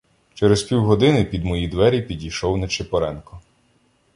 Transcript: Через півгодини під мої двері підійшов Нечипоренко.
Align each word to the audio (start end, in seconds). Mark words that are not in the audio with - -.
Через 0.33 0.63
півгодини 0.63 1.25
під 1.25 1.45
мої 1.45 1.67
двері 1.67 2.01
підійшов 2.01 2.57
Нечипоренко. 2.57 3.41